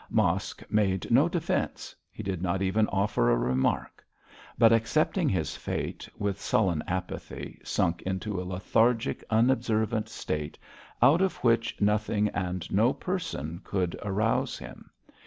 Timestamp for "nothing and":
11.79-12.71